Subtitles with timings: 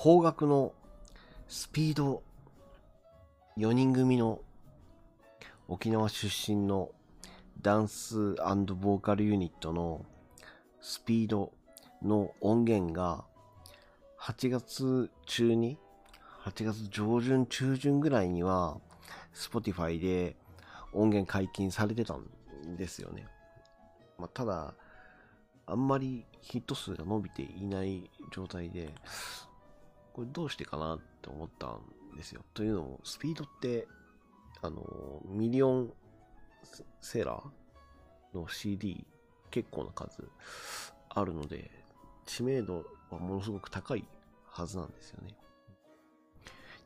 [0.00, 0.74] 邦楽の
[1.48, 2.22] スピード
[3.56, 4.38] 4人組の
[5.66, 6.90] 沖縄出身の
[7.62, 10.06] ダンスボーカルユニットの
[10.80, 11.52] スピード
[12.00, 13.24] の音源が
[14.20, 15.78] 8月中に
[16.44, 18.78] 8月上旬中旬ぐらいには
[19.34, 20.36] Spotify で
[20.92, 23.26] 音源解禁されてたんですよね。
[24.16, 24.74] まあ、ただ、
[25.66, 28.94] あんまりヒット数が伸びていない状態で、
[30.18, 32.42] これどうしてかなって思ったんですよ。
[32.52, 33.86] というのも、スピードって、
[34.60, 35.92] あの、ミリオン
[37.00, 39.06] セラーの CD
[39.52, 40.28] 結構な数
[41.10, 41.70] あるので、
[42.26, 44.04] 知名度はものすごく高い
[44.44, 45.36] はずなんですよね。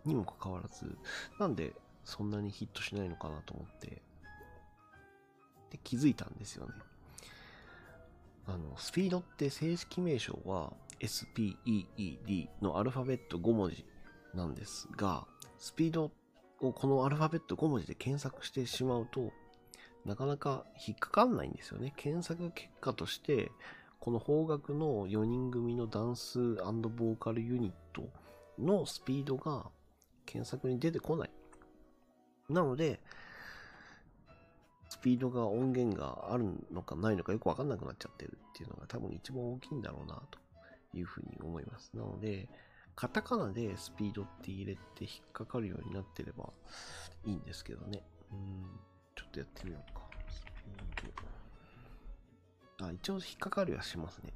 [0.05, 0.95] にもかかわらず、
[1.41, 1.73] なんで
[2.05, 4.03] そんなにヒットしないのかなと思って、
[5.71, 6.73] で気づいたんですよね。
[8.47, 10.75] あの、スピードって正式名称は
[11.07, 13.85] SPEED のアルファベット5文字
[14.35, 15.27] なんですが、
[15.59, 16.13] スピード
[16.61, 19.33] をこのアルファベット5文字で検索してしまうと、
[20.05, 21.93] なかなか引っかかんないんですよね。
[21.97, 23.51] 検索結果として、
[24.01, 28.09] この方角の4人組のダンスボーカルユニット
[28.59, 29.67] のスピードが
[30.27, 31.31] 検索に出てこない。
[32.49, 33.01] なので、
[34.89, 40.42] スピードが音源があるのかないのかよくわかんなくなっちゃってるっていうのが多分一番大きいんだろうなと
[40.95, 41.91] いうふうに思います。
[41.95, 42.49] なので、
[42.95, 46.51] カタカナでスピードって入れて引っかかるようになってれば
[47.25, 48.03] いいんですけどね。
[48.31, 48.65] うん、
[49.15, 50.03] ちょっとやってみようか。
[50.29, 50.45] ス
[50.97, 51.13] ピー
[52.79, 52.87] ド。
[52.87, 54.33] あ、一応引っかかりはしますね。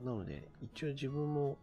[0.00, 1.58] うん、なので、一応自分も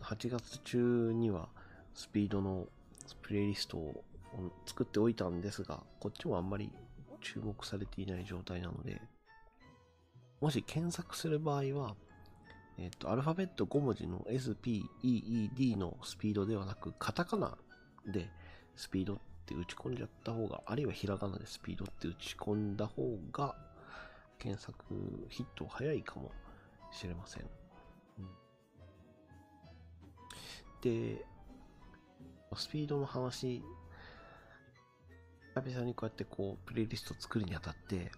[0.00, 1.48] 8月中には
[1.94, 2.66] スピードの
[3.22, 4.04] プレイリストを
[4.66, 6.70] 作っておいたんですが、こっちもあんまり
[7.20, 9.00] 注目されていない状態なので、
[10.40, 11.94] もし検索する場合は、
[12.78, 17.58] えっ、と、アルファベット5文字の SPEED のスピードではなく、カタカナ
[18.06, 18.30] で
[18.76, 23.56] スピードって打ち込んじゃった方が、あるいはひらがなでスピードって打ち込んだ方が、
[24.38, 24.74] 検索
[25.28, 26.30] ヒット早いかも
[26.92, 27.42] しれません。
[28.18, 28.28] うん、
[30.80, 31.24] で、
[32.54, 33.62] スピードの話
[35.54, 38.12] 久々にこうやってこう、プレイリスト作るにあたって、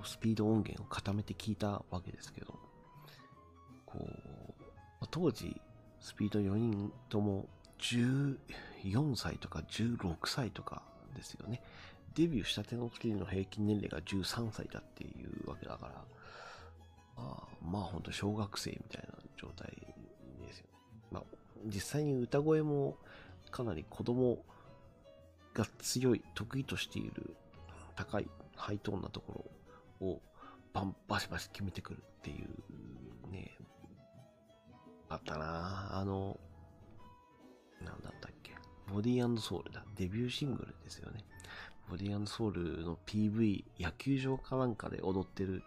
[0.00, 2.58] このスピード音源を固めて聞いたわけですけど、
[3.84, 3.98] こ
[5.02, 5.60] う、当時、
[6.00, 7.46] スピード4人とも
[7.78, 10.82] 14歳とか16歳とか
[11.14, 11.60] ですよね。
[12.14, 15.08] デビューしたての時の平均年齢が13歳だってい
[15.44, 15.92] うわけだから、
[17.16, 19.66] まあ、まあ本当小学生みたいな状態
[20.46, 20.64] ですよ。
[20.64, 20.70] ね
[21.10, 21.22] まあ、
[21.66, 22.96] 実際に歌声も
[23.50, 24.38] かなり子供
[25.52, 27.36] が強い、得意としている
[27.96, 29.59] 高いハイトーンなところ
[30.00, 30.20] を
[30.72, 33.56] バンバシバシ決めてくるっていうね、
[35.08, 36.38] あったなあの、
[37.84, 38.54] なんだったっけ。
[38.92, 39.84] ボディーソウルだ。
[39.96, 41.24] デビューシングルですよね。
[41.88, 45.62] ボディーソウルの PV、野球場かなんかで踊ってる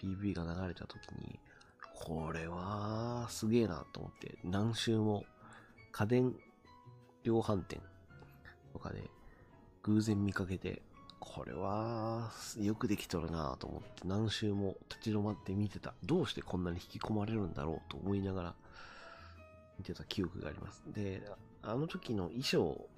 [0.00, 1.38] PV が流れた時に、
[1.94, 5.24] これはすげえなと思って、何周も
[5.92, 6.34] 家電
[7.24, 7.80] 量販店
[8.72, 9.10] とかで
[9.82, 10.82] 偶然見かけて、
[11.18, 15.94] これはよくできとるなと思って何周も立ち止まって見てた。
[16.04, 18.54] どうしてこんなに引き込まれるんだろうと思いながら
[19.78, 20.82] 見てた記憶があります。
[20.88, 21.22] で、
[21.62, 22.88] あの時の衣装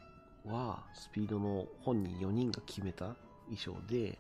[0.45, 4.19] はスピードの本人4人が決めた衣装で、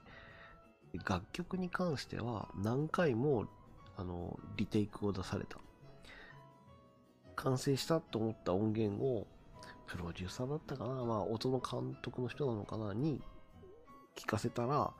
[1.06, 3.46] 楽曲に関しては何回も
[3.96, 5.58] あのリテイクを出された。
[7.36, 9.26] 完成したと思った音源を
[9.86, 13.22] プロデューサーだったかな、まあ、音の監督の人なのかな、に
[14.18, 14.92] 聞かせたら、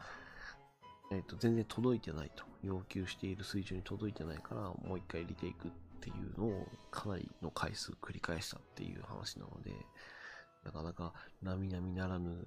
[1.11, 2.45] えっ、ー、と、全然届いてないと。
[2.63, 5.71] 要求している水準に届いてないから、もう一回リテイクっ
[6.01, 9.73] ていうのをかなりの回数繰り返したっていう話なので、
[10.65, 11.13] なかなか
[11.43, 12.47] 並々ならぬ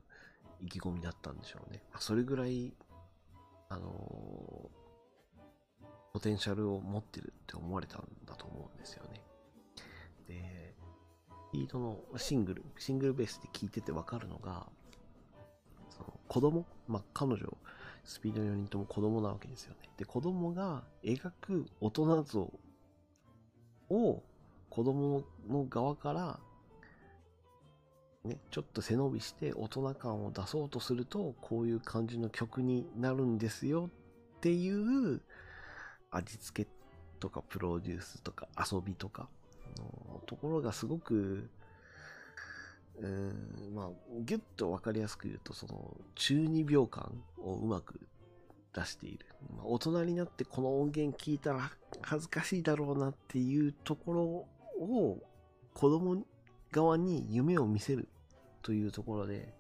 [0.62, 1.82] 意気込みだったんでしょうね。
[1.98, 2.74] それぐらい、
[3.70, 9.24] あのー、ポテンシャルを持ってるって思われたんだと思うんですよね。
[10.28, 10.76] で、
[11.54, 14.68] リードのシングル、シングルベースで聴いててわかるのが、
[16.32, 17.58] 子供、まあ、彼女、
[18.06, 19.90] スピード4人とも子供なわけですよね。
[19.98, 22.50] で、子供が描く大人像
[23.90, 24.24] を
[24.70, 26.40] 子供の側から、
[28.24, 33.90] ね、ちょっと背伸びして大人感を出そうとすると、こういう感じの曲になるんですよ。
[34.38, 35.20] っていう
[36.12, 36.70] 味付け
[37.20, 39.28] とかプロデュースとか遊びとか
[39.78, 41.50] のところがすごく、
[43.02, 43.90] うん、まあ、
[44.20, 48.00] ぎゅっとわかりやすく言うと、その、中二病感をうまく
[48.74, 49.26] 出している。
[49.56, 51.72] まあ、大人になってこの音源聞いたら
[52.02, 55.18] 恥ずかしいだろうなっていうところを
[55.74, 56.24] 子供
[56.72, 58.08] 側に夢を見せる
[58.62, 59.54] というところで、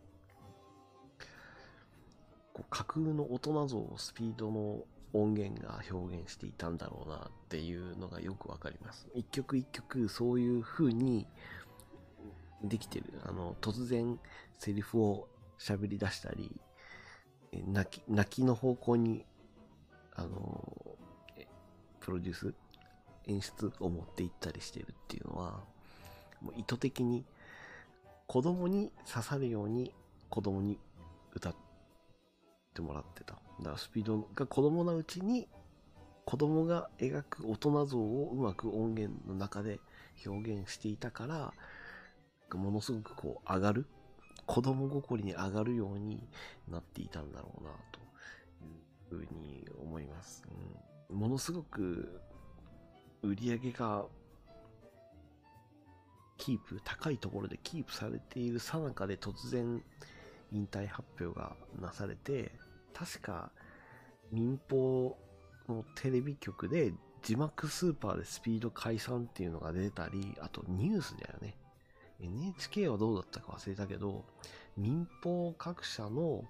[2.53, 4.83] こう架空の大人像をスピードの
[5.13, 9.09] 音源が表現していたんだろうなっていうのがよくわかります。
[9.15, 11.27] 一曲一曲そういう風に
[12.63, 13.05] できてる。
[13.23, 14.19] あの、突然
[14.57, 15.27] セリフを
[15.59, 16.59] 喋り出したり、
[17.67, 19.25] 泣き、泣きの方向に、
[20.15, 20.97] あの、
[21.99, 22.53] プロデュース、
[23.27, 25.63] 演出を持っていったりしてるっていうのは、
[26.41, 27.25] もう意図的に
[28.27, 29.93] 子供に刺さるように
[30.29, 30.79] 子供に
[31.33, 31.55] 歌っ
[32.73, 33.35] てもらってた。
[33.59, 35.47] だからスピードが子供なうちに
[36.25, 39.79] 子供が描く大人像をうまく音源の中で
[40.25, 41.53] 表現していたから、
[42.51, 43.85] がものすごくこう上がる
[44.45, 46.21] 子供心に上がるように
[46.69, 47.99] なっていたんだろうなと
[49.15, 50.43] いうふうに思います。
[51.09, 52.21] うん、ものすごく
[53.21, 54.05] 売り上げが
[56.37, 59.83] キープ、高いところでキープされているさなかで突然
[60.51, 62.51] 引退発表がなされて、
[62.93, 63.51] 確か
[64.31, 65.17] 民放
[65.69, 71.55] のテレビ局で字幕スーパーでスピード解散っていうのが出たり、あとニュースだよね。
[72.21, 74.23] NHK はどうだったか忘れたけど、
[74.77, 76.45] 民放各社の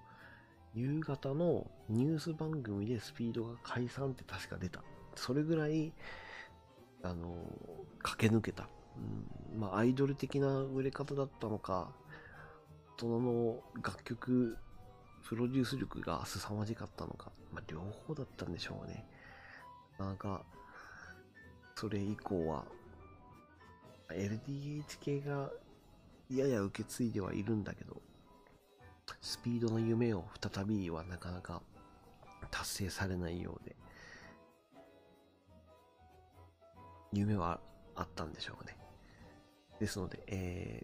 [0.73, 4.81] 夕方のニュース番組でスピードが解散って確か出た。
[5.15, 5.94] それぐらい、
[7.03, 7.45] あの、
[8.01, 8.68] 駆け抜けた。
[9.53, 11.91] うん、まあ、アイドル的な売れ方だったのか、
[12.97, 14.57] 大人の楽曲、
[15.24, 19.06] プロデュース力が凄まじかったのか、まあ、両方だったんでしょうね。
[19.97, 20.44] なんか、
[21.75, 22.65] それ以降は、
[24.13, 25.49] LDH 系が
[26.29, 28.01] やや受け継いではいるんだけど、
[29.21, 31.61] スピードの夢を再びはなかなか
[32.49, 33.75] 達成されないようで、
[37.13, 37.59] 夢は
[37.95, 38.77] あったんでしょうね。
[39.79, 40.83] ですので、え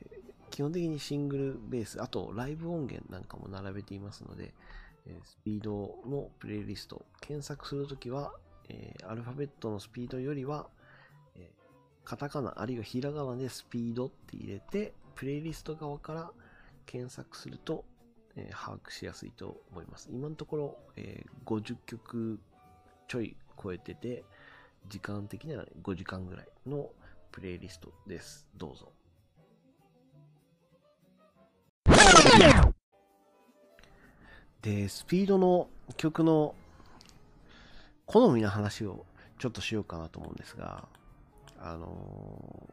[0.50, 4.54] ー、基本的にシングルベース、あとライブ音源なんかも並べていますので、
[5.06, 8.34] えスピードのプレイリスト、検索するときは、
[8.70, 10.68] えー、アルファベットのスピードよりは、
[12.08, 16.32] カタカナあるいはひらがなでスピードって入れて、プレイリスト側から
[16.86, 17.84] 検索すると、
[18.38, 20.08] えー、把握しやすいと思います。
[20.10, 22.40] 今のところ、えー、50曲
[23.10, 24.24] ちょい超えてて、
[24.88, 26.88] 時間的には5時間ぐらいの
[27.30, 28.48] プレイリストです。
[28.56, 28.94] どうぞ。
[34.62, 35.68] で、スピードの
[35.98, 36.56] 曲の
[38.06, 39.06] 好みの話を
[39.40, 40.88] ちょっとしようかなと思うんですが、
[41.72, 42.68] あの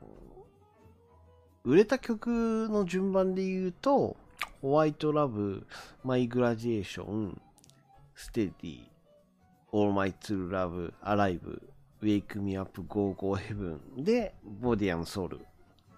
[1.64, 4.17] ー、売れた曲の順番で言うと、
[4.62, 15.38] White Love、my graduation、STEADY、ALL MY TRUE LOVE、ALIVE、Wake Me Up、Go Go Heaven で、 Body & Soul。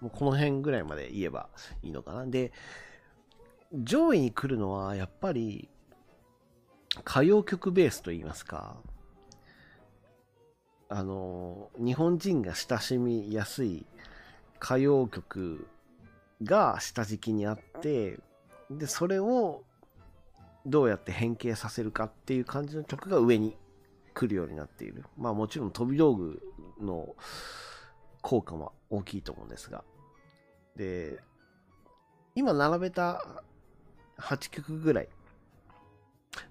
[0.01, 1.49] もうこの辺ぐらいまで言えば
[1.83, 2.25] いいのかな。
[2.25, 2.51] で、
[3.73, 5.69] 上位に来るのは、やっぱり、
[7.01, 8.77] 歌謡曲ベースと言いますか、
[10.89, 13.85] あの、日本人が親しみやすい
[14.61, 15.67] 歌謡曲
[16.43, 18.19] が下敷きにあって、
[18.69, 19.63] で、それを
[20.65, 23.55] どうやって変形させるかっていう感じの曲が上に
[24.13, 25.03] 来るようになっている。
[25.17, 26.41] まあもちろん飛び道具
[26.81, 27.15] の
[28.21, 29.83] 効果も大きいと思うんですが。
[30.75, 31.19] で、
[32.35, 33.23] 今並べた
[34.19, 35.09] 8曲ぐらい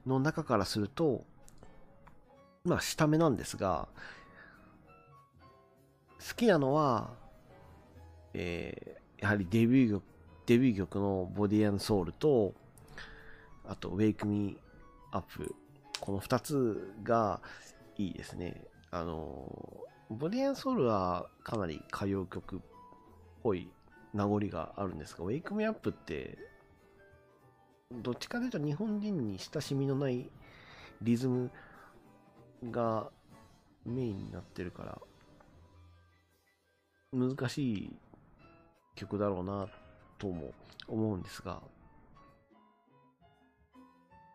[0.07, 1.25] の中からすると、
[2.65, 3.89] まあ下目なんですが、
[6.29, 7.11] 好きなのは、
[8.35, 10.03] えー、やはりデビュー曲、
[10.47, 12.53] デビュー曲のボディアンソウルと、
[13.65, 15.55] あと、ウェイクミーアップ。
[16.01, 17.41] この2つが
[17.97, 18.65] いいですね。
[18.91, 22.59] あの、ボディアンソウルはかなり歌謡曲っ
[23.43, 23.71] ぽい
[24.13, 26.39] 名残があるんですが、ウェイクミーアップって、
[27.93, 30.29] どっちかというと日本人に親しみのない
[31.03, 31.51] リズム
[32.71, 33.11] が
[33.85, 34.99] メインになってるから、
[37.13, 37.97] 難しい
[38.95, 39.69] 曲だろうな
[40.19, 40.53] とも
[40.89, 41.61] 思うんですが、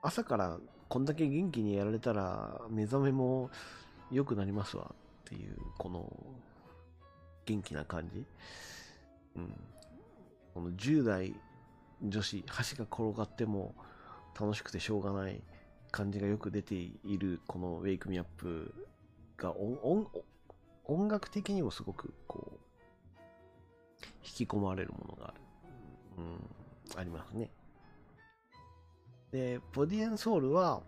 [0.02, 3.50] 朝からこんだけ元気にやられたら目覚めも
[4.12, 6.12] 良くなりますわっていう、この
[7.46, 8.26] 元気な感じ。
[9.36, 9.54] うん。
[10.54, 11.36] この10代
[12.04, 13.76] 女子、箸が転がっても
[14.40, 15.42] 楽しくてしょうがない
[15.92, 18.74] 感じがよく出ているこのウェイクミアップ
[19.38, 20.10] が音
[20.86, 22.60] 音楽的にもすごくこう
[24.24, 25.42] 引き込まれるものがある。
[26.18, 27.50] うん、ありますね。
[29.32, 30.82] で、ボディアンソウルは、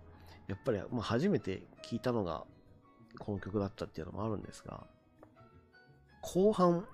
[0.48, 2.44] やっぱり、まあ、初めて聴いたのが
[3.18, 4.86] この曲だったっていうのもあるんですが、
[6.22, 6.86] 後半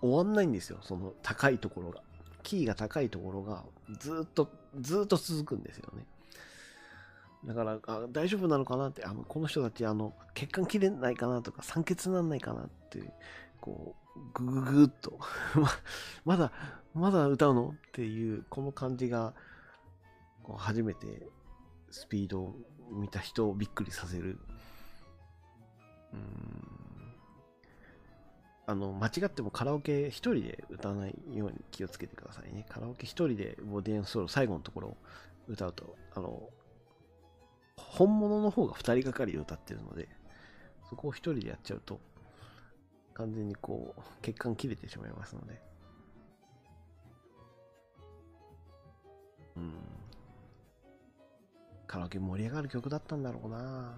[0.00, 2.02] 終わんないんですよ、その高いところが。
[2.42, 3.64] キーが高いところが
[3.98, 6.06] ずっと、ずっと続くんですよね。
[7.46, 7.78] だから、
[8.10, 13.12] 大丈夫なのかなって、あのこの人たち、あの、血管切れないかなとか、酸欠なんないかなって、
[13.60, 15.18] こう、ぐぐぐっと
[16.24, 16.52] まだ、
[16.94, 19.34] まだ歌うのっていう、この感じが、
[20.42, 21.26] こう初めて
[21.90, 22.54] スピードを
[22.92, 24.38] 見た人をびっくりさせる。
[26.12, 26.84] うん。
[28.66, 32.64] あの、間違ってもカラオケ一人で歌わないように気をつけてくださいね。
[32.68, 34.96] カラオケ一人でボディエンソロ最後のところ
[35.48, 36.48] 歌うと、あの、
[37.94, 40.08] 本物の方が二人がかりで歌ってるので、
[40.90, 42.00] そこを一人でやっちゃうと、
[43.14, 45.62] 完全にこう、血管切れてしまいますので。
[49.56, 49.72] うん。
[51.86, 53.94] カラオケ盛り上がる曲だったんだろうな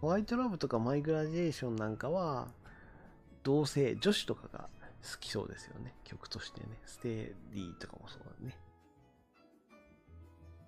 [0.00, 2.48] ホワイトラブとかマイグラデーションなんかは、
[3.44, 4.68] 同性、女子とかが
[5.12, 5.94] 好きそうですよね。
[6.02, 6.66] 曲としてね。
[6.86, 7.12] ステー
[7.54, 8.58] ディーとかもそうだね。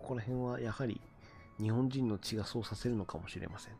[0.02, 1.00] ここら辺はやはり
[1.60, 3.74] 日本人の血がそうさせるのかもしれません。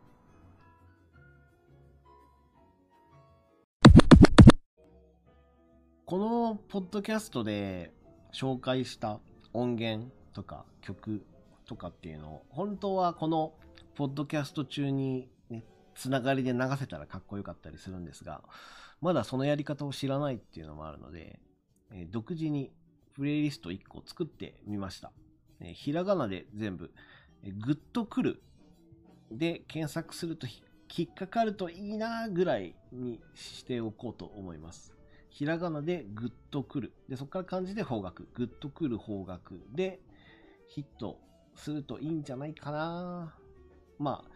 [6.06, 7.90] このポッドキャストで
[8.32, 9.18] 紹介した
[9.52, 11.24] 音源とか曲
[11.66, 13.54] とかっていうのを、本当はこの
[13.94, 15.64] ポッドキャスト中にね、
[15.94, 18.42] つながりで流せたらかっこよかったりするんですが、
[19.00, 21.40] まだそのやり方を知らないっていうのもあるので、
[21.90, 22.70] え独自に
[23.14, 25.12] プレイリスト1個作ってみました。
[25.64, 26.90] えひらがなで全部、
[27.44, 28.42] えグッとくる
[29.30, 34.92] で検索すると引っかかるといいなぐらいにしておこうと思います。
[35.30, 36.92] ひらがなでグッとくる。
[37.08, 38.24] で、そこから漢字で方角。
[38.34, 39.40] グッとくる方角
[39.74, 40.00] で
[40.68, 41.18] ヒット
[41.56, 43.34] するといいんじゃないかな。
[43.98, 44.30] まあ、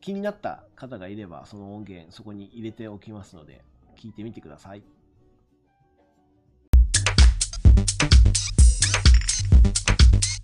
[0.00, 3.64] 気になった方がいれば、その音源そこに入れておきますので、
[3.96, 4.82] 聞いてみてください。